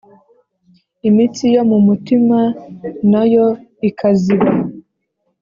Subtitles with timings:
[1.07, 2.39] Imitsi yomumutima
[3.11, 3.47] nayo
[3.89, 4.49] ikaziba